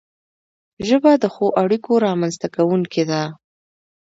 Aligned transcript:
ژبه 0.87 1.11
د 1.17 1.25
ښو 1.33 1.45
اړیکو 1.61 1.91
رامنځته 2.05 2.47
کونکی 2.55 3.03
ده 3.09 3.21